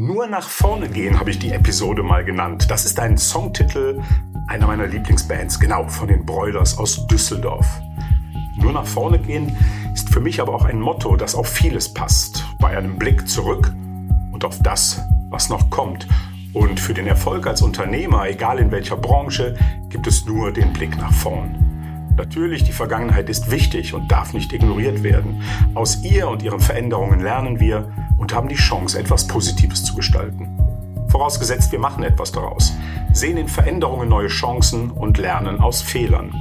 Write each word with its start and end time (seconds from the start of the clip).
Nur 0.00 0.28
nach 0.28 0.48
vorne 0.48 0.88
gehen 0.88 1.18
habe 1.18 1.30
ich 1.30 1.40
die 1.40 1.50
Episode 1.50 2.04
mal 2.04 2.24
genannt. 2.24 2.70
Das 2.70 2.84
ist 2.84 3.00
ein 3.00 3.18
Songtitel 3.18 4.00
einer 4.46 4.68
meiner 4.68 4.86
Lieblingsbands, 4.86 5.58
genau 5.58 5.88
von 5.88 6.06
den 6.06 6.24
Broilers 6.24 6.78
aus 6.78 7.04
Düsseldorf. 7.08 7.66
Nur 8.58 8.72
nach 8.72 8.86
vorne 8.86 9.18
gehen 9.18 9.56
ist 9.92 10.08
für 10.10 10.20
mich 10.20 10.40
aber 10.40 10.54
auch 10.54 10.64
ein 10.64 10.78
Motto, 10.78 11.16
das 11.16 11.34
auf 11.34 11.48
vieles 11.48 11.92
passt. 11.92 12.46
Bei 12.60 12.78
einem 12.78 12.96
Blick 12.96 13.28
zurück 13.28 13.74
und 14.30 14.44
auf 14.44 14.62
das, 14.62 15.02
was 15.30 15.48
noch 15.48 15.68
kommt. 15.68 16.06
Und 16.52 16.78
für 16.78 16.94
den 16.94 17.08
Erfolg 17.08 17.48
als 17.48 17.60
Unternehmer, 17.60 18.28
egal 18.28 18.60
in 18.60 18.70
welcher 18.70 18.96
Branche, 18.96 19.56
gibt 19.88 20.06
es 20.06 20.24
nur 20.26 20.52
den 20.52 20.72
Blick 20.72 20.96
nach 20.96 21.12
vorn. 21.12 21.67
Natürlich, 22.18 22.64
die 22.64 22.72
Vergangenheit 22.72 23.30
ist 23.30 23.48
wichtig 23.48 23.94
und 23.94 24.10
darf 24.10 24.32
nicht 24.32 24.52
ignoriert 24.52 25.04
werden. 25.04 25.40
Aus 25.74 26.02
ihr 26.02 26.28
und 26.28 26.42
ihren 26.42 26.58
Veränderungen 26.58 27.20
lernen 27.20 27.60
wir 27.60 27.92
und 28.18 28.34
haben 28.34 28.48
die 28.48 28.56
Chance, 28.56 28.98
etwas 28.98 29.28
Positives 29.28 29.84
zu 29.84 29.94
gestalten. 29.94 30.48
Vorausgesetzt, 31.06 31.70
wir 31.70 31.78
machen 31.78 32.02
etwas 32.02 32.32
daraus, 32.32 32.74
sehen 33.12 33.36
in 33.36 33.46
Veränderungen 33.46 34.08
neue 34.08 34.26
Chancen 34.26 34.90
und 34.90 35.16
lernen 35.16 35.60
aus 35.60 35.80
Fehlern. 35.80 36.34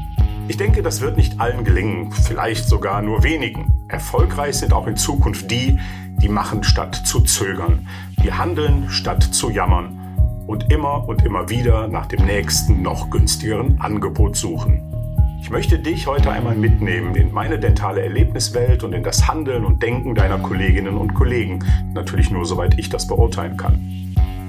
Ich 0.47 0.57
denke, 0.57 0.81
das 0.81 1.01
wird 1.01 1.15
nicht 1.15 1.39
allen 1.39 1.63
gelingen, 1.63 2.11
vielleicht 2.11 2.67
sogar 2.67 3.03
nur 3.03 3.21
wenigen. 3.21 3.85
Erfolgreich 3.87 4.55
sind 4.55 4.73
auch 4.73 4.87
in 4.87 4.97
Zukunft 4.97 5.51
die, 5.51 5.79
die 6.17 6.29
machen 6.29 6.63
statt 6.63 6.95
zu 6.95 7.21
zögern, 7.21 7.87
die 8.23 8.33
handeln 8.33 8.89
statt 8.89 9.21
zu 9.21 9.51
jammern 9.51 10.43
und 10.47 10.71
immer 10.73 11.07
und 11.07 11.23
immer 11.23 11.49
wieder 11.49 11.87
nach 11.87 12.07
dem 12.07 12.25
nächsten 12.25 12.81
noch 12.81 13.11
günstigeren 13.11 13.79
Angebot 13.79 14.35
suchen. 14.35 14.96
Ich 15.39 15.49
möchte 15.49 15.79
dich 15.79 16.07
heute 16.07 16.31
einmal 16.31 16.55
mitnehmen 16.55 17.15
in 17.15 17.31
meine 17.31 17.59
dentale 17.59 18.01
Erlebniswelt 18.01 18.83
und 18.83 18.93
in 18.93 19.03
das 19.03 19.27
Handeln 19.27 19.63
und 19.65 19.81
Denken 19.81 20.15
deiner 20.15 20.39
Kolleginnen 20.39 20.97
und 20.97 21.13
Kollegen. 21.13 21.63
Natürlich 21.93 22.31
nur, 22.31 22.45
soweit 22.45 22.77
ich 22.77 22.89
das 22.89 23.07
beurteilen 23.07 23.55
kann. 23.55 23.75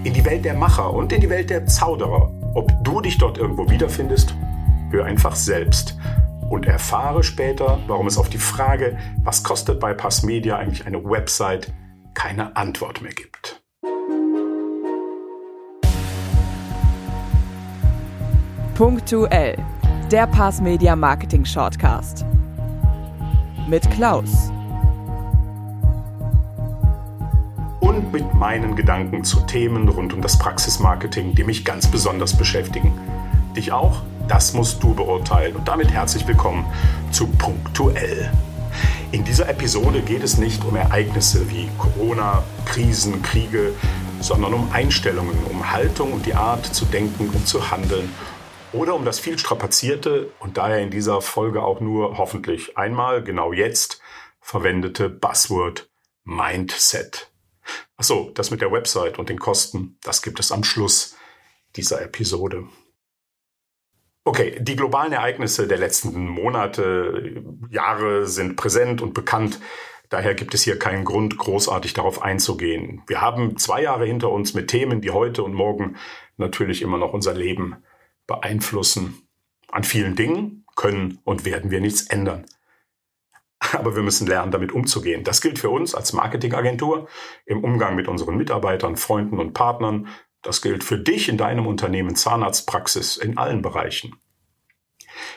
In 0.05 0.13
die 0.15 0.25
Welt 0.25 0.45
der 0.45 0.55
Macher 0.55 0.93
und 0.93 1.13
in 1.13 1.21
die 1.21 1.31
Welt 1.31 1.51
der 1.51 1.67
Zauderer. 1.67 2.33
Ob 2.55 2.73
du 2.83 3.01
dich 3.01 3.19
dort 3.19 3.39
irgendwo 3.39 3.71
wiederfindest, 3.71 4.35
hör 4.91 5.05
einfach 5.05 5.37
selbst 5.37 5.99
und 6.49 6.67
erfahre 6.67 7.23
später, 7.23 7.79
warum 7.87 8.07
es 8.07 8.19
auf 8.19 8.31
die 8.31 8.39
Frage, 8.39 8.99
was 9.23 9.45
kostet 9.45 9.81
bei 9.81 9.93
Pass 9.93 10.23
Media 10.23 10.57
eigentlich 10.57 10.87
eine 10.87 11.05
Website, 11.05 11.73
keine 12.15 12.57
Antwort 12.57 13.03
mehr 13.03 13.13
gibt. 13.13 13.63
Punktuell 18.75 19.57
der 20.13 20.27
Pass 20.27 20.63
Media 20.63 20.97
Marketing 20.97 21.45
Shortcast. 21.45 22.25
Mit 23.69 23.91
Klaus. 23.91 24.51
Und 27.81 28.11
mit 28.11 28.33
meinen 28.33 28.75
Gedanken 28.75 29.23
zu 29.23 29.41
Themen 29.41 29.87
rund 29.87 30.15
um 30.15 30.23
das 30.23 30.39
Praxismarketing, 30.39 31.35
die 31.35 31.45
mich 31.45 31.63
ganz 31.63 31.87
besonders 31.87 32.35
beschäftigen. 32.35 32.99
Dich 33.55 33.71
auch? 33.71 34.01
Das 34.29 34.55
musst 34.55 34.83
du 34.83 34.95
beurteilen. 34.95 35.57
Und 35.57 35.69
damit 35.69 35.91
herzlich 35.91 36.27
willkommen 36.27 36.65
zu 37.11 37.27
Punktuell. 37.27 38.33
In 39.13 39.25
dieser 39.25 39.47
Episode 39.51 40.01
geht 40.01 40.23
es 40.23 40.39
nicht 40.39 40.65
um 40.65 40.75
Ereignisse 40.77 41.51
wie 41.51 41.69
Corona, 41.77 42.45
Krisen, 42.65 43.21
Kriege, 43.23 43.75
sondern 44.21 44.55
um 44.55 44.73
Einstellungen, 44.73 45.37
um 45.51 45.71
Haltung 45.71 46.15
und 46.15 46.25
die 46.25 46.35
Art 46.35 46.65
zu 46.65 46.87
denken 46.87 47.29
und 47.29 47.47
zu 47.47 47.71
handeln 47.71 48.09
oder 48.73 48.95
um 48.95 49.05
das 49.05 49.19
viel 49.19 49.39
strapazierte 49.39 50.31
und 50.41 50.57
daher 50.57 50.81
in 50.81 50.91
dieser 50.91 51.21
Folge 51.21 51.63
auch 51.63 51.81
nur 51.81 52.19
hoffentlich 52.19 52.77
einmal, 52.77 53.23
genau 53.23 53.53
jetzt, 53.53 54.01
verwendete 54.41 55.09
Buzzword 55.09 55.91
Mindset. 56.25 57.33
Achso, 57.97 58.31
das 58.35 58.51
mit 58.51 58.61
der 58.61 58.73
Website 58.73 59.19
und 59.19 59.29
den 59.29 59.39
Kosten, 59.39 59.99
das 60.03 60.23
gibt 60.23 60.41
es 60.41 60.53
am 60.53 60.65
Schluss 60.65 61.17
dieser 61.77 62.03
Episode. 62.03 62.67
Okay, 64.25 64.59
die 64.61 64.77
globalen 64.77 65.13
Ereignisse 65.13 65.67
der 65.67 65.79
letzten 65.79 66.29
Monate, 66.29 67.43
Jahre 67.71 68.27
sind 68.27 68.57
präsent 68.57 69.01
und 69.01 69.15
bekannt. 69.15 69.59
Daher 70.11 70.35
gibt 70.35 70.53
es 70.55 70.63
hier 70.63 70.79
keinen 70.79 71.05
Grund, 71.05 71.39
großartig 71.39 71.95
darauf 71.95 72.21
einzugehen. 72.23 73.03
Wir 73.07 73.23
haben 73.23 73.57
zwei 73.57 73.83
Jahre 73.83 74.05
hinter 74.05 74.31
uns 74.31 74.53
mit 74.53 74.69
Themen, 74.69 75.01
die 75.01 75.11
heute 75.11 75.43
und 75.43 75.55
morgen 75.55 75.97
natürlich 76.37 76.83
immer 76.83 76.99
noch 76.99 77.15
unser 77.15 77.33
Leben 77.33 77.77
beeinflussen. 78.29 79.29
An 79.73 79.83
vielen 79.83 80.15
Dingen 80.15 80.65
können 80.77 81.19
und 81.25 81.45
werden 81.45 81.73
wir 81.73 81.81
nichts 81.81 82.07
ändern. 82.07 82.47
Aber 83.59 83.97
wir 83.97 84.05
müssen 84.05 84.29
lernen, 84.29 84.53
damit 84.53 84.71
umzugehen. 84.71 85.25
Das 85.25 85.41
gilt 85.41 85.59
für 85.59 85.71
uns 85.71 85.97
als 85.97 86.13
Marketingagentur 86.13 87.09
im 87.45 87.65
Umgang 87.65 87.97
mit 87.97 88.07
unseren 88.07 88.37
Mitarbeitern, 88.37 88.97
Freunden 88.97 89.41
und 89.41 89.53
Partnern. 89.53 90.07
Das 90.43 90.63
gilt 90.63 90.85
für 90.85 90.99
dich 90.99 91.29
in 91.29 91.37
deinem 91.37 91.67
Unternehmen 91.67 92.15
Zahnarztpraxis 92.15 93.17
in 93.17 93.37
allen 93.37 93.61
Bereichen. 93.61 94.15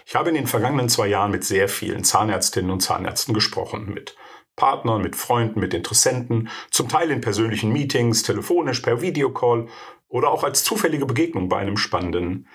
Ich 0.05 0.13
habe 0.15 0.29
in 0.29 0.35
den 0.35 0.45
vergangenen 0.45 0.89
zwei 0.89 1.07
Jahren 1.07 1.31
mit 1.31 1.43
sehr 1.43 1.67
vielen 1.67 2.03
Zahnärztinnen 2.03 2.69
und 2.69 2.81
Zahnärzten 2.81 3.33
gesprochen, 3.33 3.91
mit 3.91 4.15
Partnern, 4.55 5.01
mit 5.01 5.15
Freunden, 5.15 5.59
mit 5.59 5.73
Interessenten, 5.73 6.49
zum 6.69 6.87
Teil 6.87 7.09
in 7.09 7.21
persönlichen 7.21 7.71
Meetings, 7.71 8.21
telefonisch, 8.21 8.81
per 8.81 9.01
Videocall 9.01 9.67
oder 10.07 10.29
auch 10.29 10.43
als 10.43 10.63
zufällige 10.63 11.07
Begegnung 11.07 11.49
bei 11.49 11.57
einem 11.57 11.77
spannenden 11.77 12.47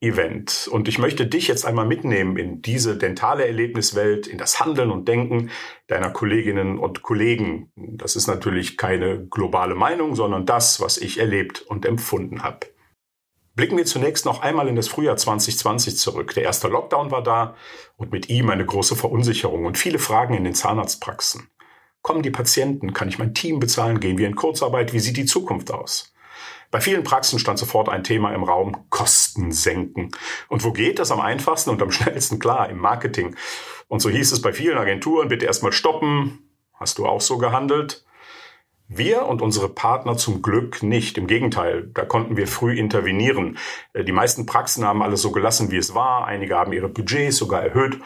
Event. 0.00 0.68
Und 0.70 0.88
ich 0.88 0.98
möchte 0.98 1.26
dich 1.26 1.48
jetzt 1.48 1.64
einmal 1.64 1.86
mitnehmen 1.86 2.36
in 2.36 2.60
diese 2.60 2.98
dentale 2.98 3.46
Erlebniswelt, 3.46 4.26
in 4.26 4.36
das 4.36 4.60
Handeln 4.60 4.90
und 4.90 5.08
Denken 5.08 5.50
deiner 5.86 6.10
Kolleginnen 6.10 6.78
und 6.78 7.02
Kollegen. 7.02 7.72
Das 7.76 8.14
ist 8.14 8.26
natürlich 8.26 8.76
keine 8.76 9.26
globale 9.26 9.74
Meinung, 9.74 10.14
sondern 10.14 10.44
das, 10.44 10.80
was 10.80 10.98
ich 10.98 11.18
erlebt 11.18 11.62
und 11.62 11.86
empfunden 11.86 12.42
habe. 12.42 12.66
Blicken 13.54 13.78
wir 13.78 13.86
zunächst 13.86 14.26
noch 14.26 14.42
einmal 14.42 14.68
in 14.68 14.76
das 14.76 14.88
Frühjahr 14.88 15.16
2020 15.16 15.96
zurück. 15.96 16.34
Der 16.34 16.42
erste 16.42 16.68
Lockdown 16.68 17.10
war 17.10 17.22
da 17.22 17.54
und 17.96 18.12
mit 18.12 18.28
ihm 18.28 18.50
eine 18.50 18.66
große 18.66 18.96
Verunsicherung 18.96 19.64
und 19.64 19.78
viele 19.78 19.98
Fragen 19.98 20.34
in 20.34 20.44
den 20.44 20.54
Zahnarztpraxen. 20.54 21.48
Kommen 22.02 22.22
die 22.22 22.30
Patienten? 22.30 22.92
Kann 22.92 23.08
ich 23.08 23.18
mein 23.18 23.32
Team 23.32 23.58
bezahlen? 23.58 23.98
Gehen 23.98 24.18
wir 24.18 24.26
in 24.26 24.36
Kurzarbeit? 24.36 24.92
Wie 24.92 25.00
sieht 25.00 25.16
die 25.16 25.24
Zukunft 25.24 25.70
aus? 25.70 26.12
Bei 26.70 26.82
vielen 26.82 27.02
Praxen 27.02 27.38
stand 27.38 27.58
sofort 27.58 27.88
ein 27.88 28.04
Thema 28.04 28.34
im 28.34 28.42
Raum, 28.42 28.90
Kosten 28.90 29.25
senken. 29.52 30.10
Und 30.48 30.64
wo 30.64 30.72
geht 30.72 30.98
das 30.98 31.10
am 31.10 31.20
einfachsten 31.20 31.70
und 31.70 31.82
am 31.82 31.90
schnellsten? 31.90 32.38
Klar, 32.38 32.68
im 32.70 32.78
Marketing. 32.78 33.36
Und 33.88 34.00
so 34.00 34.10
hieß 34.10 34.32
es 34.32 34.42
bei 34.42 34.52
vielen 34.52 34.78
Agenturen, 34.78 35.28
bitte 35.28 35.46
erstmal 35.46 35.72
stoppen. 35.72 36.50
Hast 36.74 36.98
du 36.98 37.06
auch 37.06 37.20
so 37.20 37.38
gehandelt? 37.38 38.04
Wir 38.88 39.26
und 39.26 39.42
unsere 39.42 39.68
Partner 39.68 40.16
zum 40.16 40.42
Glück 40.42 40.82
nicht. 40.82 41.18
Im 41.18 41.26
Gegenteil, 41.26 41.90
da 41.92 42.04
konnten 42.04 42.36
wir 42.36 42.46
früh 42.46 42.78
intervenieren. 42.78 43.58
Äh, 43.92 44.04
die 44.04 44.12
meisten 44.12 44.46
Praxen 44.46 44.84
haben 44.84 45.02
alles 45.02 45.22
so 45.22 45.32
gelassen, 45.32 45.70
wie 45.70 45.76
es 45.76 45.94
war. 45.94 46.26
Einige 46.26 46.56
haben 46.56 46.72
ihre 46.72 46.88
Budgets 46.88 47.36
sogar 47.36 47.62
erhöht, 47.62 47.98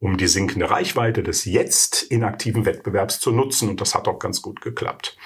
um 0.00 0.16
die 0.16 0.28
sinkende 0.28 0.70
Reichweite 0.70 1.22
des 1.22 1.44
jetzt 1.44 2.02
inaktiven 2.02 2.64
Wettbewerbs 2.64 3.20
zu 3.20 3.30
nutzen. 3.30 3.68
Und 3.68 3.80
das 3.82 3.94
hat 3.94 4.08
auch 4.08 4.18
ganz 4.18 4.40
gut 4.40 4.62
geklappt. 4.62 5.18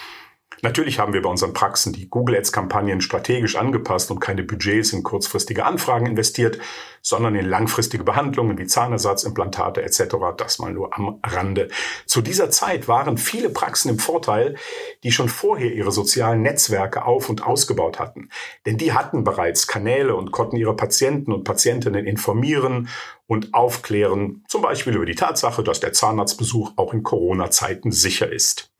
Natürlich 0.62 0.98
haben 0.98 1.12
wir 1.12 1.22
bei 1.22 1.28
unseren 1.28 1.52
Praxen 1.52 1.92
die 1.92 2.08
Google 2.08 2.36
Ads 2.36 2.52
Kampagnen 2.52 3.00
strategisch 3.00 3.56
angepasst 3.56 4.10
und 4.10 4.20
keine 4.20 4.42
Budgets 4.42 4.92
in 4.92 5.02
kurzfristige 5.02 5.64
Anfragen 5.64 6.06
investiert, 6.06 6.58
sondern 7.02 7.34
in 7.36 7.46
langfristige 7.46 8.02
Behandlungen 8.02 8.58
wie 8.58 8.66
Zahnersatzimplantate 8.66 9.82
etc. 9.82 10.16
Das 10.36 10.58
mal 10.58 10.72
nur 10.72 10.96
am 10.96 11.20
Rande. 11.24 11.68
Zu 12.06 12.20
dieser 12.20 12.50
Zeit 12.50 12.88
waren 12.88 13.16
viele 13.18 13.50
Praxen 13.50 13.90
im 13.90 13.98
Vorteil, 13.98 14.56
die 15.04 15.12
schon 15.12 15.28
vorher 15.28 15.72
ihre 15.72 15.92
sozialen 15.92 16.42
Netzwerke 16.42 17.04
auf 17.04 17.28
und 17.28 17.46
ausgebaut 17.46 18.00
hatten. 18.00 18.30
Denn 18.64 18.76
die 18.76 18.92
hatten 18.92 19.24
bereits 19.24 19.66
Kanäle 19.68 20.16
und 20.16 20.32
konnten 20.32 20.56
ihre 20.56 20.74
Patienten 20.74 21.32
und 21.32 21.44
Patientinnen 21.44 22.06
informieren 22.06 22.88
und 23.28 23.54
aufklären, 23.54 24.44
zum 24.48 24.62
Beispiel 24.62 24.94
über 24.94 25.06
die 25.06 25.14
Tatsache, 25.14 25.62
dass 25.62 25.80
der 25.80 25.92
Zahnarztbesuch 25.92 26.72
auch 26.76 26.92
in 26.92 27.02
Corona-Zeiten 27.02 27.92
sicher 27.92 28.30
ist. 28.30 28.70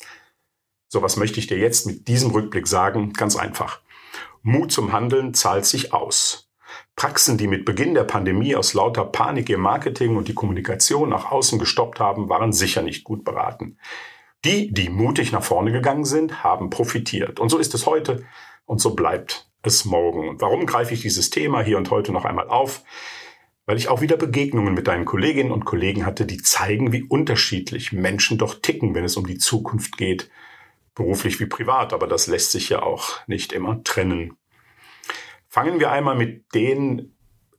So, 0.89 1.03
was 1.03 1.17
möchte 1.17 1.41
ich 1.41 1.49
dir 1.49 1.59
jetzt 1.59 1.87
mit 1.87 2.07
diesem 2.07 2.31
Rückblick 2.31 2.69
sagen? 2.69 3.13
Ganz 3.13 3.37
einfach. 3.37 3.81
Mut 4.43 4.71
zum 4.71 4.93
Handeln 4.93 5.35
zahlt 5.35 5.67
sich 5.67 5.93
aus. 5.93 6.49
Praxen, 6.95 7.37
die 7.37 7.49
mit 7.49 7.65
Beginn 7.65 7.95
der 7.95 8.05
Pandemie 8.05 8.55
aus 8.55 8.73
lauter 8.73 9.05
Panik 9.05 9.49
ihr 9.49 9.59
Marketing 9.59 10.17
und 10.17 10.29
die 10.29 10.35
Kommunikation 10.35 11.09
nach 11.09 11.31
außen 11.31 11.59
gestoppt 11.59 11.99
haben, 11.99 12.29
waren 12.29 12.53
sicher 12.53 12.83
nicht 12.83 13.05
gut 13.05 13.25
beraten. 13.25 13.79
Die, 14.45 14.73
die 14.73 14.89
mutig 14.89 15.33
nach 15.33 15.43
vorne 15.43 15.73
gegangen 15.73 16.05
sind, 16.05 16.45
haben 16.45 16.71
profitiert. 16.71 17.41
Und 17.41 17.49
so 17.49 17.59
ist 17.59 17.75
es 17.75 17.87
heute 17.87 18.25
und 18.65 18.81
so 18.81 18.95
bleibt 18.95 19.51
es 19.63 19.85
morgen. 19.85 20.29
Und 20.29 20.41
warum 20.41 20.67
greife 20.67 20.95
ich 20.95 21.03
dieses 21.03 21.31
Thema 21.31 21.63
hier 21.63 21.79
und 21.79 21.91
heute 21.91 22.13
noch 22.13 22.25
einmal 22.25 22.49
auf? 22.49 22.83
Weil 23.67 23.77
ich 23.77 23.89
auch 23.89 24.01
wieder 24.01 24.17
Begegnungen 24.17 24.75
mit 24.75 24.87
deinen 24.87 25.05
Kolleginnen 25.05 25.51
und 25.51 25.65
Kollegen 25.65 26.07
hatte, 26.07 26.25
die 26.25 26.41
zeigen, 26.41 26.93
wie 26.93 27.03
unterschiedlich 27.03 27.93
Menschen 27.93 28.39
doch 28.39 28.55
ticken, 28.63 28.95
wenn 28.95 29.05
es 29.05 29.17
um 29.17 29.27
die 29.27 29.39
Zukunft 29.39 29.97
geht 29.97 30.31
beruflich 30.97 31.39
wie 31.39 31.47
privat, 31.47 31.93
aber 31.93 32.09
das 32.09 32.27
lässt 32.27 32.51
sich 32.51 32.71
ja 32.71 32.83
auch 32.83 33.21
nicht 33.29 33.53
immer 33.53 33.85
trennen. 33.85 34.37
Fangen 35.47 35.79
wir 35.79 35.93
einmal 35.93 36.17
mit 36.17 36.53
den 36.55 37.13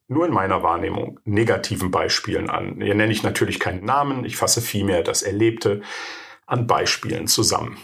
nur 0.10 0.26
in 0.26 0.34
meiner 0.34 0.64
Wahrnehmung 0.64 1.20
negativen 1.24 1.92
Beispielen 1.92 2.50
an. 2.50 2.82
Hier 2.82 2.96
nenne 2.96 3.12
ich 3.12 3.24
natürlich 3.24 3.60
keinen 3.60 3.86
Namen, 3.86 4.26
ich 4.26 4.38
fasse 4.38 4.62
vielmehr 4.62 5.04
das 5.04 5.22
Erlebte 5.22 5.82
an 6.46 6.68
Beispielen 6.68 7.28
zusammen. 7.28 7.78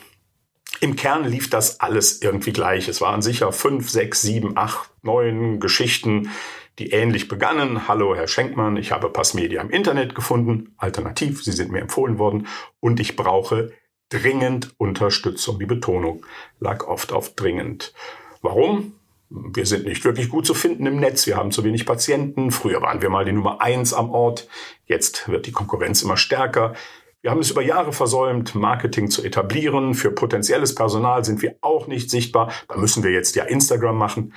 Im 0.80 0.96
Kern 0.96 1.26
lief 1.26 1.50
das 1.50 1.80
alles 1.80 2.22
irgendwie 2.22 2.52
gleich. 2.52 2.88
Es 2.88 3.00
waren 3.00 3.22
sicher 3.22 3.52
fünf, 3.52 3.90
sechs, 3.90 4.22
sieben, 4.22 4.58
acht, 4.58 4.90
neun 5.02 5.60
Geschichten, 5.60 6.32
die 6.80 6.92
ähnlich 6.92 7.28
begannen. 7.28 7.88
Hallo, 7.88 8.16
Herr 8.16 8.28
Schenkmann, 8.28 8.78
ich 8.78 8.92
habe 8.92 9.10
Passmedia 9.10 9.62
im 9.62 9.70
Internet 9.70 10.16
gefunden. 10.16 10.74
Alternativ, 10.78 11.44
Sie 11.44 11.52
sind 11.52 11.72
mir 11.72 11.82
empfohlen 11.82 12.18
worden 12.18 12.48
und 12.80 13.00
ich 13.00 13.16
brauche 13.16 13.72
dringend 14.14 14.74
Unterstützung. 14.78 15.60
Die 15.60 15.66
Betonung 15.66 16.26
lag 16.60 16.88
oft 16.88 17.12
auf 17.12 17.34
dringend. 17.36 17.94
Warum? 18.42 18.94
Wir 19.30 19.66
sind 19.66 19.86
nicht 19.86 20.06
wirklich 20.06 20.30
gut 20.30 20.46
zu 20.46 20.54
finden 20.54 20.86
im 20.86 20.98
Netz. 20.98 21.26
Wir 21.26 21.38
haben 21.38 21.52
zu 21.52 21.64
wenig 21.64 21.88
Patienten. 21.88 22.52
Früher 22.52 22.82
waren 22.84 23.02
wir 23.02 23.10
mal 23.10 23.26
die 23.26 23.32
Nummer 23.32 23.62
eins 23.62 23.94
am 23.94 24.12
Ort. 24.12 24.48
Jetzt 24.86 25.28
wird 25.28 25.48
die 25.48 25.52
Konkurrenz 25.52 26.04
immer 26.04 26.18
stärker. 26.18 26.74
Wir 27.22 27.32
haben 27.32 27.40
es 27.40 27.50
über 27.50 27.64
Jahre 27.64 27.94
versäumt, 27.94 28.54
Marketing 28.54 29.10
zu 29.10 29.24
etablieren. 29.24 29.96
Für 29.96 30.12
potenzielles 30.12 30.76
Personal 30.76 31.24
sind 31.24 31.42
wir 31.42 31.56
auch 31.62 31.88
nicht 31.88 32.12
sichtbar. 32.12 32.52
Da 32.68 32.78
müssen 32.78 33.02
wir 33.02 33.12
jetzt 33.12 33.36
ja 33.36 33.46
Instagram 33.46 33.98
machen. 33.98 34.34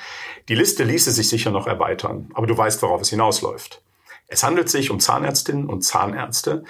Die 0.49 0.55
Liste 0.55 0.85
ließe 0.85 1.11
sich 1.11 1.29
sicher 1.29 1.51
noch 1.51 1.67
erweitern. 1.67 2.31
Aber 2.33 2.47
du 2.47 2.57
weißt, 2.57 2.81
worauf 2.83 3.03
es 3.03 3.11
hinausläuft. 3.11 3.83
Es 4.29 4.43
handelt 4.43 4.71
sich 4.71 4.91
um 4.91 5.01
Zahnärztinnen 5.01 5.67
und 5.67 5.83
Zahnärzte, 5.83 6.65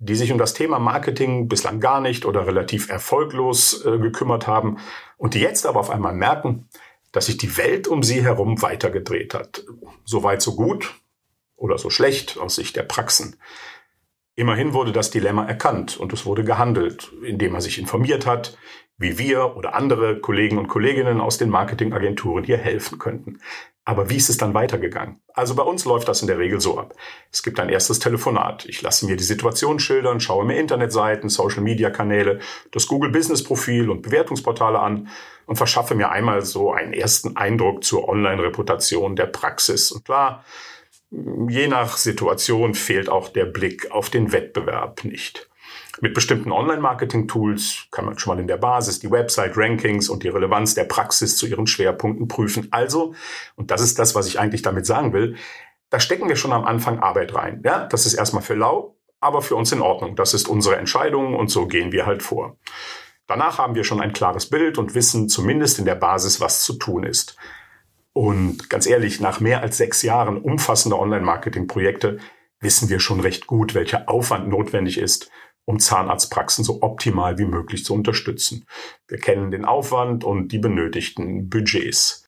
die 0.00 0.14
sich 0.14 0.32
um 0.32 0.38
das 0.38 0.54
Thema 0.54 0.78
Marketing 0.78 1.46
bislang 1.46 1.78
gar 1.78 2.00
nicht 2.00 2.24
oder 2.24 2.46
relativ 2.46 2.88
erfolglos 2.88 3.84
äh, 3.84 3.98
gekümmert 3.98 4.46
haben 4.46 4.78
und 5.18 5.34
die 5.34 5.40
jetzt 5.40 5.66
aber 5.66 5.78
auf 5.78 5.90
einmal 5.90 6.14
merken, 6.14 6.68
dass 7.12 7.26
sich 7.26 7.36
die 7.36 7.56
Welt 7.58 7.86
um 7.86 8.02
sie 8.02 8.22
herum 8.22 8.62
weitergedreht 8.62 9.34
hat. 9.34 9.64
So 10.04 10.22
weit, 10.22 10.40
so 10.40 10.56
gut 10.56 10.94
oder 11.56 11.76
so 11.76 11.90
schlecht 11.90 12.38
aus 12.38 12.54
Sicht 12.56 12.76
der 12.76 12.82
Praxen. 12.82 13.36
Immerhin 14.36 14.72
wurde 14.72 14.92
das 14.92 15.10
Dilemma 15.10 15.44
erkannt 15.44 15.98
und 15.98 16.14
es 16.14 16.24
wurde 16.24 16.44
gehandelt, 16.44 17.12
indem 17.22 17.52
man 17.52 17.60
sich 17.60 17.78
informiert 17.78 18.24
hat, 18.24 18.56
wie 18.96 19.18
wir 19.18 19.56
oder 19.56 19.74
andere 19.74 20.18
Kollegen 20.20 20.56
und 20.56 20.68
Kolleginnen 20.68 21.20
aus 21.20 21.36
den 21.36 21.50
Marketingagenturen 21.50 22.44
hier 22.44 22.58
helfen 22.58 22.98
könnten. 22.98 23.40
Aber 23.90 24.08
wie 24.08 24.18
ist 24.18 24.30
es 24.30 24.36
dann 24.36 24.54
weitergegangen? 24.54 25.20
Also 25.34 25.56
bei 25.56 25.64
uns 25.64 25.84
läuft 25.84 26.06
das 26.06 26.20
in 26.20 26.28
der 26.28 26.38
Regel 26.38 26.60
so 26.60 26.78
ab. 26.78 26.94
Es 27.32 27.42
gibt 27.42 27.58
ein 27.58 27.68
erstes 27.68 27.98
Telefonat. 27.98 28.64
Ich 28.66 28.82
lasse 28.82 29.04
mir 29.04 29.16
die 29.16 29.24
Situation 29.24 29.80
schildern, 29.80 30.20
schaue 30.20 30.44
mir 30.44 30.60
Internetseiten, 30.60 31.28
Social-Media-Kanäle, 31.28 32.38
das 32.70 32.86
Google-Business-Profil 32.86 33.90
und 33.90 34.02
Bewertungsportale 34.02 34.78
an 34.78 35.08
und 35.46 35.56
verschaffe 35.56 35.96
mir 35.96 36.10
einmal 36.10 36.42
so 36.42 36.72
einen 36.72 36.92
ersten 36.92 37.36
Eindruck 37.36 37.82
zur 37.82 38.08
Online-Reputation 38.08 39.16
der 39.16 39.26
Praxis. 39.26 39.90
Und 39.90 40.04
klar, 40.04 40.44
Je 41.48 41.66
nach 41.66 41.96
Situation 41.96 42.74
fehlt 42.76 43.08
auch 43.08 43.26
der 43.30 43.46
Blick 43.46 43.90
auf 43.90 44.08
den 44.08 44.30
Wettbewerb 44.30 45.04
nicht. 45.04 45.49
Mit 46.02 46.14
bestimmten 46.14 46.50
Online-Marketing-Tools 46.50 47.88
kann 47.90 48.06
man 48.06 48.18
schon 48.18 48.34
mal 48.34 48.40
in 48.40 48.46
der 48.46 48.56
Basis 48.56 49.00
die 49.00 49.10
Website-Rankings 49.10 50.08
und 50.08 50.22
die 50.22 50.28
Relevanz 50.28 50.74
der 50.74 50.84
Praxis 50.84 51.36
zu 51.36 51.46
ihren 51.46 51.66
Schwerpunkten 51.66 52.26
prüfen. 52.26 52.68
Also, 52.70 53.14
und 53.56 53.70
das 53.70 53.82
ist 53.82 53.98
das, 53.98 54.14
was 54.14 54.26
ich 54.26 54.38
eigentlich 54.38 54.62
damit 54.62 54.86
sagen 54.86 55.12
will, 55.12 55.36
da 55.90 56.00
stecken 56.00 56.28
wir 56.28 56.36
schon 56.36 56.52
am 56.52 56.64
Anfang 56.64 57.00
Arbeit 57.00 57.34
rein. 57.34 57.60
Ja, 57.64 57.86
das 57.86 58.06
ist 58.06 58.14
erstmal 58.14 58.42
für 58.42 58.54
lau, 58.54 58.96
aber 59.20 59.42
für 59.42 59.56
uns 59.56 59.72
in 59.72 59.82
Ordnung. 59.82 60.16
Das 60.16 60.32
ist 60.32 60.48
unsere 60.48 60.76
Entscheidung 60.76 61.34
und 61.34 61.50
so 61.50 61.66
gehen 61.66 61.92
wir 61.92 62.06
halt 62.06 62.22
vor. 62.22 62.56
Danach 63.26 63.58
haben 63.58 63.74
wir 63.74 63.84
schon 63.84 64.00
ein 64.00 64.12
klares 64.12 64.46
Bild 64.46 64.78
und 64.78 64.94
wissen 64.94 65.28
zumindest 65.28 65.78
in 65.78 65.84
der 65.84 65.94
Basis, 65.96 66.40
was 66.40 66.64
zu 66.64 66.74
tun 66.74 67.04
ist. 67.04 67.36
Und 68.12 68.70
ganz 68.70 68.86
ehrlich, 68.86 69.20
nach 69.20 69.40
mehr 69.40 69.60
als 69.60 69.76
sechs 69.76 70.02
Jahren 70.02 70.38
umfassender 70.38 70.98
Online-Marketing-Projekte 70.98 72.18
wissen 72.60 72.88
wir 72.88 73.00
schon 73.00 73.20
recht 73.20 73.46
gut, 73.46 73.74
welcher 73.74 74.08
Aufwand 74.08 74.48
notwendig 74.48 74.98
ist, 74.98 75.30
um 75.70 75.78
Zahnarztpraxen 75.78 76.64
so 76.64 76.82
optimal 76.82 77.38
wie 77.38 77.44
möglich 77.44 77.84
zu 77.84 77.94
unterstützen. 77.94 78.66
Wir 79.08 79.18
kennen 79.18 79.50
den 79.50 79.64
Aufwand 79.64 80.24
und 80.24 80.48
die 80.48 80.58
benötigten 80.58 81.48
Budgets. 81.48 82.26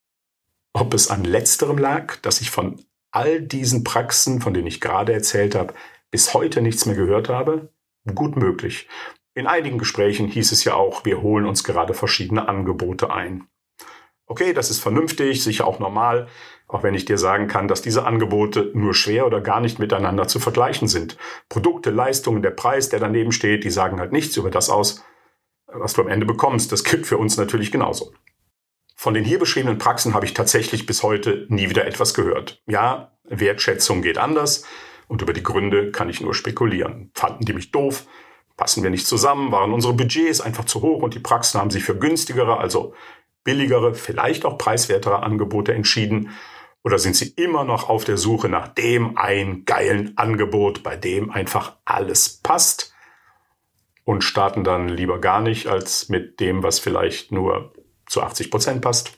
Ob 0.73 0.95
es 0.95 1.11
an 1.11 1.25
letzterem 1.25 1.77
lag, 1.77 2.17
dass 2.23 2.41
ich 2.41 2.51
von 2.51 2.83
all 3.11 3.43
diesen 3.43 3.85
Praxen, 3.85 4.41
von 4.41 4.55
denen 4.55 4.69
ich 4.69 4.81
gerade 4.81 5.13
erzählt 5.13 5.55
habe, 5.55 5.75
bis 6.11 6.33
heute 6.33 6.63
nichts 6.63 6.87
mehr 6.87 6.95
gehört 6.95 7.29
habe? 7.29 7.73
Gut 8.15 8.37
möglich. 8.37 8.89
In 9.35 9.47
einigen 9.47 9.79
Gesprächen 9.79 10.29
hieß 10.29 10.53
es 10.53 10.65
ja 10.65 10.75
auch, 10.75 11.05
wir 11.05 11.21
holen 11.21 11.45
uns 11.45 11.65
gerade 11.65 11.95
verschiedene 11.95 12.49
Angebote 12.49 13.13
ein. 13.13 13.49
Okay, 14.33 14.55
das 14.55 14.71
ist 14.71 14.81
vernünftig, 14.81 15.45
sicher 15.45 15.67
auch 15.67 15.79
normal, 15.79 16.27
auch 16.67 16.83
wenn 16.83 16.95
ich 16.95 17.05
dir 17.05 17.19
sagen 17.19 17.49
kann, 17.49 17.69
dass 17.69 17.83
diese 17.83 18.07
Angebote 18.07 18.71
nur 18.73 18.95
schwer 18.95 19.27
oder 19.27 19.43
gar 19.43 19.61
nicht 19.61 19.79
miteinander 19.79 20.27
zu 20.27 20.41
vergleichen 20.41 20.89
sind. 20.89 21.19
Produkte, 21.51 21.91
Leistungen, 21.91 22.41
der 22.41 22.53
Preis, 22.53 22.89
der 22.89 22.99
daneben 22.99 23.33
steht, 23.33 23.63
die 23.63 23.69
sagen 23.71 24.01
halt 24.01 24.11
nichts 24.11 24.39
über 24.39 24.49
das 24.49 24.71
aus, 24.71 25.05
was 25.67 25.93
du 25.93 26.01
am 26.01 26.09
Ende 26.09 26.25
bekommst. 26.25 26.73
Das 26.73 26.83
gilt 26.83 27.07
für 27.07 27.19
uns 27.19 27.37
natürlich 27.37 27.71
genauso. 27.71 28.15
Von 28.97 29.13
den 29.13 29.23
hier 29.23 29.39
beschriebenen 29.39 29.77
Praxen 29.77 30.15
habe 30.15 30.25
ich 30.25 30.33
tatsächlich 30.33 30.87
bis 30.87 31.03
heute 31.03 31.45
nie 31.51 31.69
wieder 31.69 31.87
etwas 31.87 32.15
gehört. 32.15 32.63
Ja, 32.67 33.13
Wertschätzung 33.25 34.01
geht 34.01 34.17
anders 34.17 34.65
und 35.09 35.21
über 35.21 35.35
die 35.35 35.43
Gründe 35.43 35.91
kann 35.91 36.09
ich 36.09 36.23
nur 36.23 36.33
spekulieren. 36.33 37.11
Fanden 37.13 37.45
die 37.45 37.53
mich 37.53 37.71
doof? 37.71 38.07
Passen 38.57 38.83
wir 38.83 38.89
nicht 38.89 39.07
zusammen? 39.07 39.53
Waren 39.53 39.75
unsere 39.75 39.93
Budgets 39.93 40.41
einfach 40.41 40.65
zu 40.65 40.81
hoch 40.81 41.03
und 41.03 41.13
die 41.13 41.21
Praxen 41.21 41.61
haben 41.61 41.71
sich 41.71 41.85
für 41.85 41.99
günstigere, 41.99 42.57
also 42.57 42.95
billigere, 43.45 43.95
vielleicht 43.95 44.45
auch 44.45 44.59
preiswertere 44.59 45.23
Angebote 45.23 45.75
entschieden? 45.75 46.31
Oder 46.85 46.99
sind 46.99 47.17
Sie 47.17 47.29
immer 47.37 47.65
noch 47.65 47.89
auf 47.89 48.05
der 48.05 48.17
Suche 48.17 48.49
nach 48.49 48.69
dem 48.69 49.17
einen 49.17 49.65
geilen 49.65 50.17
Angebot, 50.17 50.83
bei 50.83 50.97
dem 50.97 51.31
einfach 51.31 51.77
alles 51.85 52.41
passt? 52.43 52.95
Und 54.05 54.25
starten 54.25 54.65
dann 54.65 54.89
lieber 54.89 55.21
gar 55.21 55.41
nicht 55.41 55.69
als 55.69 56.09
mit 56.09 56.41
dem, 56.41 56.65
was 56.65 56.81
vielleicht 56.81 57.31
nur 57.31 57.73
zu 58.07 58.21
80 58.21 58.51
Prozent 58.51 58.81
passt? 58.81 59.17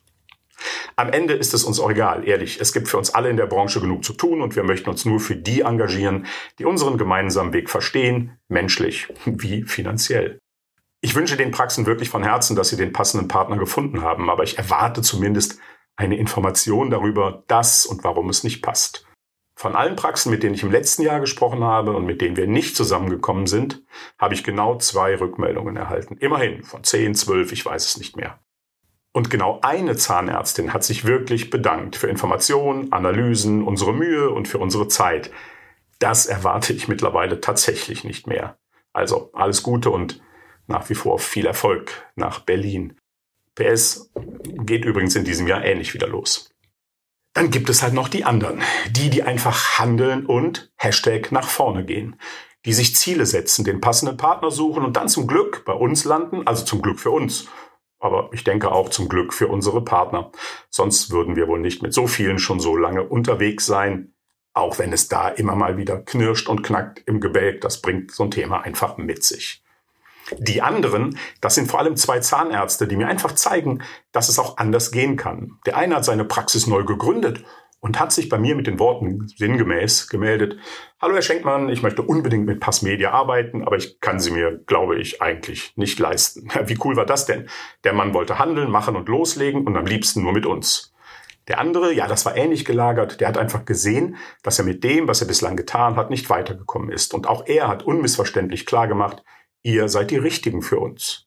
Am 0.97 1.11
Ende 1.11 1.35
ist 1.35 1.55
es 1.55 1.65
uns 1.65 1.81
auch 1.81 1.91
egal, 1.91 2.27
ehrlich. 2.27 2.61
Es 2.61 2.73
gibt 2.73 2.89
für 2.89 2.99
uns 2.99 3.11
alle 3.11 3.31
in 3.31 3.37
der 3.37 3.47
Branche 3.47 3.81
genug 3.81 4.05
zu 4.05 4.13
tun 4.13 4.41
und 4.43 4.57
wir 4.57 4.63
möchten 4.63 4.91
uns 4.91 5.05
nur 5.05 5.21
für 5.21 5.37
die 5.37 5.63
engagieren, 5.63 6.27
die 6.59 6.65
unseren 6.65 6.99
gemeinsamen 6.99 7.53
Weg 7.53 7.71
verstehen, 7.71 8.39
menschlich 8.49 9.09
wie 9.25 9.63
finanziell. 9.63 10.39
Ich 11.05 11.15
wünsche 11.15 11.37
den 11.37 11.51
Praxen 11.51 11.85
wirklich 11.85 12.09
von 12.09 12.23
Herzen, 12.23 12.57
dass 12.57 12.71
sie 12.71 12.79
den 12.79 12.95
passenden 12.95 13.29
Partner 13.29 13.59
gefunden 13.59 14.01
haben, 14.01 14.31
aber 14.31 14.43
ich 14.43 14.57
erwarte 14.57 15.03
zumindest 15.03 15.59
eine 15.97 16.17
Information 16.17 16.89
darüber, 16.89 17.45
dass 17.47 17.85
und 17.85 18.05
warum 18.05 18.31
es 18.31 18.43
nicht 18.43 18.63
passt. 18.63 19.07
Von 19.55 19.77
allen 19.77 19.97
Praxen, 19.97 20.31
mit 20.31 20.43
denen 20.43 20.55
ich 20.55 20.63
im 20.63 20.71
letzten 20.71 21.03
Jahr 21.03 21.21
gesprochen 21.21 21.63
habe 21.63 21.95
und 21.95 22.07
mit 22.07 22.23
denen 22.23 22.39
wir 22.39 22.47
nicht 22.47 22.75
zusammengekommen 22.75 23.47
sind, 23.47 23.85
habe 24.19 24.33
ich 24.33 24.45
genau 24.45 24.79
zwei 24.79 25.15
Rückmeldungen 25.21 25.77
erhalten. 25.77 26.17
Immerhin 26.17 26.63
von 26.63 26.83
zehn, 26.85 27.15
zwölf, 27.15 27.53
ich 27.53 27.67
weiß 27.67 27.85
es 27.85 27.99
nicht 27.99 28.17
mehr. 28.17 28.39
Und 29.13 29.29
genau 29.29 29.59
eine 29.61 29.97
Zahnärztin 29.97 30.73
hat 30.73 30.85
sich 30.85 31.05
wirklich 31.05 31.51
bedankt 31.51 31.97
für 31.97 32.07
Informationen, 32.07 32.93
Analysen, 32.93 33.63
unsere 33.63 33.93
Mühe 33.93 34.31
und 34.31 34.49
für 34.49 34.59
unsere 34.59 34.89
Zeit. 34.89 35.31
Das 35.99 36.25
erwarte 36.25 36.73
ich 36.73 36.89
mittlerweile 36.89 37.43
tatsächlich 37.43 38.05
nicht 38.05 38.27
mehr. 38.27 38.57
Also 38.95 39.29
alles 39.35 39.63
Gute 39.63 39.91
und 39.91 40.23
nach 40.67 40.89
wie 40.91 40.95
vor 40.95 41.19
viel 41.19 41.47
Erfolg 41.47 42.11
nach 42.17 42.41
Berlin. 42.41 42.97
PS 43.55 44.11
geht 44.45 44.85
übrigens 44.85 45.17
in 45.17 45.25
diesem 45.25 45.47
Jahr 45.47 45.65
ähnlich 45.65 45.95
wieder 45.95 46.09
los. 46.09 46.51
Dann 47.35 47.51
gibt 47.51 47.69
es 47.69 47.83
halt 47.83 47.95
noch 47.95 48.09
die 48.09 48.25
anderen, 48.25 48.63
die, 48.91 49.11
die 49.11 49.25
einfach 49.25 49.79
handeln 49.79 50.25
und 50.27 50.73
Hashtag 50.77 51.33
nach 51.33 51.49
vorne 51.49 51.85
gehen, 51.85 52.17
die 52.65 52.73
sich 52.73 52.95
Ziele 52.95 53.27
setzen, 53.27 53.65
den 53.65 53.81
passenden 53.81 54.17
Partner 54.17 54.51
suchen 54.51 54.85
und 54.85 54.97
dann 54.97 55.09
zum 55.09 55.27
Glück 55.27 55.65
bei 55.65 55.73
uns 55.73 56.05
landen, 56.05 56.47
also 56.47 56.65
zum 56.65 56.81
Glück 56.81 57.01
für 57.01 57.11
uns, 57.11 57.49
aber 57.99 58.31
ich 58.33 58.45
denke 58.45 58.71
auch 58.71 58.89
zum 58.89 59.09
Glück 59.09 59.33
für 59.33 59.49
unsere 59.49 59.83
Partner. 59.83 60.31
Sonst 60.71 61.11
würden 61.11 61.37
wir 61.37 61.49
wohl 61.49 61.59
nicht 61.59 61.83
mit 61.83 61.93
so 61.93 62.07
vielen 62.07 62.39
schon 62.39 62.61
so 62.61 62.77
lange 62.77 63.03
unterwegs 63.03 63.67
sein, 63.67 64.15
auch 64.53 64.79
wenn 64.79 64.93
es 64.93 65.09
da 65.09 65.29
immer 65.29 65.57
mal 65.57 65.77
wieder 65.77 66.01
knirscht 66.01 66.49
und 66.49 66.63
knackt 66.63 67.03
im 67.07 67.21
Gebälk, 67.21 67.63
das 67.63 67.83
bringt 67.83 68.13
so 68.13 68.25
ein 68.25 68.31
Thema 68.31 68.61
einfach 68.61 68.97
mit 68.97 69.25
sich. 69.25 69.64
Die 70.39 70.63
anderen, 70.63 71.19
das 71.41 71.55
sind 71.55 71.71
vor 71.71 71.81
allem 71.81 71.97
zwei 71.97 72.21
Zahnärzte, 72.21 72.89
die 72.89 72.97
mir 72.97 73.09
einfach 73.09 73.35
zeigen, 73.35 73.83
dass 74.13 74.29
es 74.29 74.39
auch 74.39 74.57
anders 74.57 74.91
gehen 74.91 75.17
kann. 75.17 75.59
Der 75.67 75.77
eine 75.77 75.97
hat 75.97 76.05
seine 76.05 76.25
Praxis 76.25 76.67
neu 76.67 76.85
gegründet 76.85 77.45
und 77.85 78.01
hat 78.01 78.13
sich 78.13 78.31
bei 78.31 78.39
mir 78.39 78.55
mit 78.55 78.67
den 78.67 78.79
Worten 78.79 79.29
sinngemäß 79.29 80.09
gemeldet. 80.09 80.57
Hallo 81.03 81.15
Herr 81.15 81.23
Schenkmann, 81.23 81.69
ich 81.69 81.83
möchte 81.83 82.01
unbedingt 82.01 82.47
mit 82.47 82.59
Passmedia 82.59 83.11
arbeiten, 83.11 83.63
aber 83.63 83.77
ich 83.77 84.01
kann 84.01 84.19
sie 84.19 84.31
mir, 84.31 84.59
glaube 84.67 84.99
ich, 84.99 85.21
eigentlich 85.21 85.75
nicht 85.77 85.99
leisten. 85.99 86.49
Wie 86.65 86.79
cool 86.83 86.97
war 86.97 87.05
das 87.05 87.27
denn? 87.27 87.47
Der 87.85 87.93
Mann 87.93 88.15
wollte 88.15 88.39
handeln, 88.39 88.71
machen 88.71 88.97
und 88.97 89.11
loslegen 89.11 89.67
und 89.67 89.77
am 89.77 89.85
liebsten 89.85 90.23
nur 90.23 90.33
mit 90.33 90.47
uns. 90.47 90.95
Der 91.47 91.59
andere, 91.59 91.93
ja, 91.93 92.09
das 92.09 92.25
war 92.25 92.39
ähnlich 92.39 92.65
gelagert, 92.65 93.21
der 93.21 93.29
hat 93.29 93.37
einfach 93.37 93.67
gesehen, 93.67 94.17
dass 94.43 94.59
er 94.59 94.65
mit 94.65 94.83
dem, 94.83 95.07
was 95.07 95.21
er 95.21 95.27
bislang 95.27 95.57
getan 95.57 95.97
hat, 95.97 96.09
nicht 96.09 96.31
weitergekommen 96.31 96.91
ist. 96.91 97.13
Und 97.13 97.27
auch 97.27 97.45
er 97.47 97.69
hat 97.69 97.83
unmissverständlich 97.83 98.65
klargemacht, 98.65 99.23
ihr 99.65 99.89
seid 99.89 100.13
die 100.13 100.17
Richtigen 100.17 100.63
für 100.63 100.79
uns. 100.79 101.27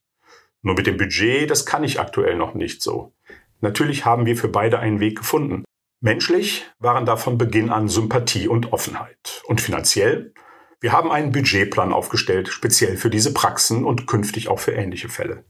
Nur 0.62 0.74
mit 0.74 0.86
dem 0.86 0.96
Budget, 0.96 1.50
das 1.50 1.66
kann 1.66 1.84
ich 1.84 2.00
aktuell 2.00 2.36
noch 2.36 2.54
nicht 2.54 2.82
so. 2.82 3.12
Natürlich 3.60 4.04
haben 4.04 4.24
wir 4.24 4.36
für 4.36 4.48
beide 4.48 4.78
einen 4.78 5.00
Weg 5.00 5.18
gefunden. 5.18 5.64
Menschlich 6.00 6.64
waren 6.78 7.06
da 7.06 7.16
von 7.16 7.36
Beginn 7.38 7.70
an 7.70 7.88
Sympathie 7.88 8.48
und 8.48 8.72
Offenheit. 8.72 9.42
Und 9.46 9.60
finanziell? 9.60 10.32
Wir 10.80 10.92
haben 10.92 11.10
einen 11.10 11.32
Budgetplan 11.32 11.92
aufgestellt, 11.92 12.48
speziell 12.48 12.96
für 12.96 13.10
diese 13.10 13.34
Praxen 13.34 13.84
und 13.84 14.06
künftig 14.06 14.48
auch 14.48 14.60
für 14.60 14.72
ähnliche 14.72 15.08
Fälle. 15.08 15.44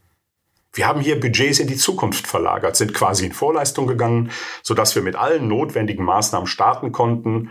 Wir 0.72 0.86
haben 0.86 1.00
hier 1.00 1.20
Budgets 1.20 1.58
in 1.58 1.66
die 1.66 1.76
Zukunft 1.76 2.26
verlagert, 2.26 2.76
sind 2.76 2.94
quasi 2.94 3.26
in 3.26 3.32
Vorleistung 3.32 3.86
gegangen, 3.86 4.30
sodass 4.62 4.94
wir 4.94 5.02
mit 5.02 5.16
allen 5.16 5.48
notwendigen 5.48 6.04
Maßnahmen 6.04 6.46
starten 6.46 6.92
konnten, 6.92 7.50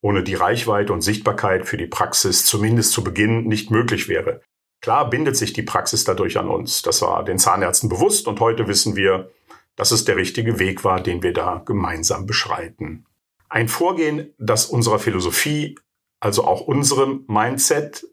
ohne 0.00 0.22
die 0.22 0.34
Reichweite 0.34 0.92
und 0.92 1.00
Sichtbarkeit 1.00 1.66
für 1.66 1.76
die 1.76 1.86
Praxis 1.86 2.44
zumindest 2.46 2.92
zu 2.92 3.02
Beginn 3.02 3.44
nicht 3.44 3.72
möglich 3.72 4.08
wäre. 4.08 4.42
Klar 4.80 5.10
bindet 5.10 5.36
sich 5.36 5.52
die 5.52 5.62
Praxis 5.62 6.04
dadurch 6.04 6.38
an 6.38 6.48
uns. 6.48 6.82
Das 6.82 7.02
war 7.02 7.24
den 7.24 7.38
Zahnärzten 7.38 7.88
bewusst 7.88 8.28
und 8.28 8.40
heute 8.40 8.68
wissen 8.68 8.96
wir, 8.96 9.30
dass 9.74 9.90
es 9.90 10.04
der 10.04 10.16
richtige 10.16 10.58
Weg 10.58 10.84
war, 10.84 11.00
den 11.02 11.22
wir 11.22 11.32
da 11.32 11.62
gemeinsam 11.64 12.26
beschreiten. 12.26 13.04
Ein 13.48 13.68
Vorgehen, 13.68 14.34
das 14.38 14.66
unserer 14.66 14.98
Philosophie, 14.98 15.78
also 16.20 16.44
auch 16.44 16.62
unserem 16.62 17.24
Mindset, 17.28 18.06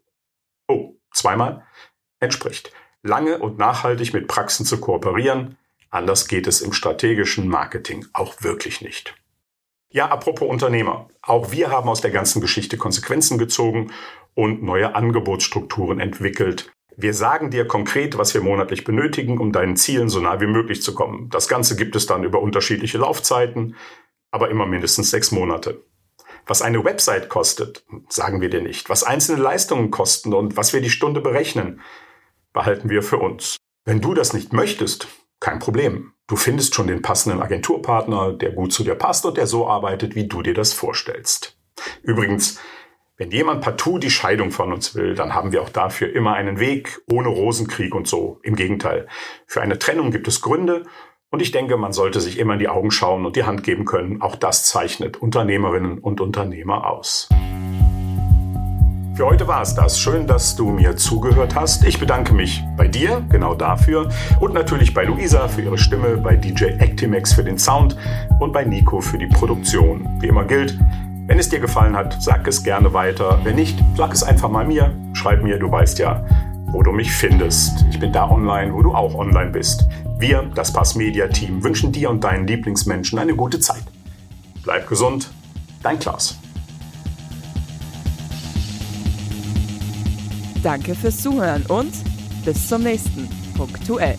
oh, 0.67 0.95
zweimal, 1.11 1.65
entspricht. 2.19 2.71
Lange 3.01 3.39
und 3.39 3.57
nachhaltig 3.57 4.13
mit 4.13 4.27
Praxen 4.27 4.65
zu 4.65 4.79
kooperieren, 4.79 5.57
anders 5.89 6.27
geht 6.27 6.47
es 6.47 6.61
im 6.61 6.73
strategischen 6.73 7.47
Marketing 7.47 8.05
auch 8.13 8.41
wirklich 8.41 8.81
nicht. 8.81 9.15
Ja, 9.93 10.07
apropos 10.07 10.49
Unternehmer. 10.49 11.07
Auch 11.21 11.51
wir 11.51 11.69
haben 11.69 11.87
aus 11.87 12.01
der 12.01 12.09
ganzen 12.09 12.41
Geschichte 12.41 12.77
Konsequenzen 12.77 13.37
gezogen 13.37 13.91
und 14.33 14.63
neue 14.63 14.95
Angebotsstrukturen 14.95 15.99
entwickelt. 15.99 16.73
Wir 16.97 17.13
sagen 17.13 17.51
dir 17.51 17.67
konkret, 17.67 18.17
was 18.17 18.33
wir 18.33 18.41
monatlich 18.41 18.85
benötigen, 18.85 19.37
um 19.37 19.51
deinen 19.51 19.75
Zielen 19.77 20.09
so 20.09 20.19
nah 20.19 20.41
wie 20.41 20.47
möglich 20.47 20.81
zu 20.81 20.95
kommen. 20.95 21.29
Das 21.29 21.47
Ganze 21.47 21.75
gibt 21.75 21.95
es 21.95 22.07
dann 22.07 22.23
über 22.23 22.41
unterschiedliche 22.41 22.97
Laufzeiten, 22.97 23.75
aber 24.31 24.49
immer 24.49 24.65
mindestens 24.65 25.11
sechs 25.11 25.31
Monate. 25.31 25.83
Was 26.47 26.63
eine 26.63 26.83
Website 26.83 27.29
kostet, 27.29 27.85
sagen 28.09 28.41
wir 28.41 28.49
dir 28.49 28.63
nicht. 28.63 28.89
Was 28.89 29.03
einzelne 29.03 29.43
Leistungen 29.43 29.91
kosten 29.91 30.33
und 30.33 30.57
was 30.57 30.73
wir 30.73 30.81
die 30.81 30.89
Stunde 30.89 31.21
berechnen, 31.21 31.81
behalten 32.51 32.89
wir 32.89 33.03
für 33.03 33.17
uns. 33.17 33.57
Wenn 33.85 34.01
du 34.01 34.15
das 34.15 34.33
nicht 34.33 34.53
möchtest, 34.53 35.07
kein 35.39 35.59
Problem. 35.59 36.12
Du 36.27 36.37
findest 36.37 36.73
schon 36.73 36.87
den 36.87 37.01
passenden 37.01 37.41
Agenturpartner, 37.41 38.33
der 38.33 38.51
gut 38.51 38.71
zu 38.71 38.83
dir 38.83 38.95
passt 38.95 39.25
und 39.25 39.35
der 39.35 39.47
so 39.47 39.67
arbeitet, 39.67 40.15
wie 40.15 40.27
du 40.27 40.41
dir 40.41 40.53
das 40.53 40.71
vorstellst. 40.71 41.57
Übrigens, 42.01 42.59
wenn 43.17 43.29
jemand 43.29 43.61
partout 43.61 43.99
die 43.99 44.09
Scheidung 44.09 44.51
von 44.51 44.71
uns 44.71 44.95
will, 44.95 45.15
dann 45.15 45.35
haben 45.35 45.51
wir 45.51 45.61
auch 45.61 45.69
dafür 45.69 46.13
immer 46.15 46.33
einen 46.33 46.59
Weg, 46.59 47.01
ohne 47.11 47.27
Rosenkrieg 47.27 47.93
und 47.93 48.07
so. 48.07 48.39
Im 48.43 48.55
Gegenteil. 48.55 49.07
Für 49.47 49.61
eine 49.61 49.77
Trennung 49.77 50.11
gibt 50.11 50.27
es 50.27 50.41
Gründe 50.41 50.85
und 51.29 51.41
ich 51.41 51.51
denke, 51.51 51.77
man 51.77 51.91
sollte 51.91 52.21
sich 52.21 52.39
immer 52.39 52.53
in 52.53 52.59
die 52.59 52.69
Augen 52.69 52.91
schauen 52.91 53.25
und 53.25 53.35
die 53.35 53.43
Hand 53.43 53.63
geben 53.63 53.85
können. 53.85 54.21
Auch 54.21 54.35
das 54.35 54.65
zeichnet 54.65 55.17
Unternehmerinnen 55.17 55.99
und 55.99 56.21
Unternehmer 56.21 56.89
aus. 56.89 57.27
Für 59.15 59.27
heute 59.27 59.47
war 59.47 59.61
es 59.61 59.75
das. 59.75 59.99
Schön, 59.99 60.25
dass 60.25 60.55
du 60.55 60.71
mir 60.71 60.95
zugehört 60.95 61.53
hast. 61.53 61.85
Ich 61.85 61.99
bedanke 61.99 62.33
mich 62.33 62.63
bei 62.75 62.87
dir, 62.87 63.23
genau 63.29 63.53
dafür. 63.53 64.09
Und 64.39 64.55
natürlich 64.55 64.95
bei 64.95 65.03
Luisa 65.03 65.47
für 65.47 65.61
ihre 65.61 65.77
Stimme, 65.77 66.17
bei 66.17 66.35
DJ 66.35 66.79
Actimex 66.79 67.31
für 67.31 67.43
den 67.43 67.59
Sound 67.59 67.95
und 68.39 68.51
bei 68.51 68.63
Nico 68.63 69.01
für 69.01 69.19
die 69.19 69.27
Produktion. 69.27 70.09
Wie 70.19 70.27
immer 70.27 70.45
gilt, 70.45 70.79
wenn 71.27 71.37
es 71.37 71.47
dir 71.47 71.59
gefallen 71.59 71.95
hat, 71.95 72.23
sag 72.23 72.47
es 72.47 72.63
gerne 72.63 72.91
weiter. 72.93 73.39
Wenn 73.43 73.55
nicht, 73.55 73.77
sag 73.95 74.13
es 74.13 74.23
einfach 74.23 74.49
mal 74.49 74.65
mir. 74.65 74.91
Schreib 75.13 75.43
mir, 75.43 75.59
du 75.59 75.69
weißt 75.69 75.99
ja, 75.99 76.25
wo 76.71 76.81
du 76.81 76.91
mich 76.91 77.11
findest. 77.11 77.85
Ich 77.91 77.99
bin 77.99 78.11
da 78.11 78.27
online, 78.27 78.73
wo 78.73 78.81
du 78.81 78.95
auch 78.95 79.13
online 79.13 79.51
bist. 79.51 79.87
Wir, 80.17 80.41
das 80.55 80.73
Pass 80.73 80.95
Media 80.95 81.27
Team, 81.27 81.63
wünschen 81.63 81.91
dir 81.91 82.09
und 82.09 82.23
deinen 82.23 82.47
Lieblingsmenschen 82.47 83.19
eine 83.19 83.35
gute 83.35 83.59
Zeit. 83.59 83.83
Bleib 84.63 84.89
gesund, 84.89 85.29
dein 85.83 85.99
Klaus. 85.99 86.39
Danke 90.63 90.95
fürs 90.95 91.21
Zuhören 91.21 91.65
und 91.65 91.93
bis 92.45 92.69
zum 92.69 92.83
nächsten 92.83 93.27
Punktuell. 93.57 94.15